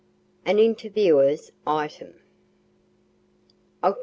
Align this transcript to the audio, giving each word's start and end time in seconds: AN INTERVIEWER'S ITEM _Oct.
AN 0.47 0.57
INTERVIEWER'S 0.57 1.51
ITEM 1.67 2.15
_Oct. 3.83 3.99